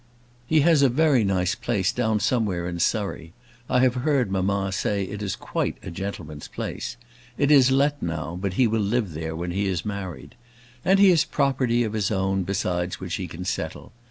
He 0.47 0.61
has 0.61 0.81
a 0.81 0.89
very 0.89 1.23
nice 1.23 1.53
place 1.53 1.91
down 1.91 2.19
somewhere 2.19 2.67
in 2.67 2.79
Surrey; 2.79 3.33
I 3.69 3.81
have 3.81 3.93
heard 3.93 4.31
mamma 4.31 4.71
say 4.71 5.03
it 5.03 5.21
is 5.21 5.35
quite 5.35 5.77
a 5.83 5.91
gentleman's 5.91 6.47
place. 6.47 6.97
It 7.37 7.51
is 7.51 7.69
let 7.69 8.01
now; 8.01 8.35
but 8.35 8.53
he 8.53 8.65
will 8.65 8.81
live 8.81 9.13
there 9.13 9.35
when 9.35 9.51
he 9.51 9.67
is 9.67 9.85
married. 9.85 10.33
And 10.83 10.97
he 10.97 11.11
has 11.11 11.23
property 11.23 11.83
of 11.83 11.93
his 11.93 12.09
own 12.09 12.41
besides 12.41 12.99
which 12.99 13.13
he 13.17 13.27
can 13.27 13.45
settle. 13.45 13.91